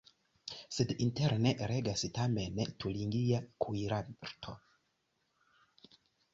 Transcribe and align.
Sed 0.77 0.93
interne 1.05 1.51
regas 1.73 2.03
tamen 2.15 2.59
turingia 2.85 3.45
kuirarto. 3.67 4.59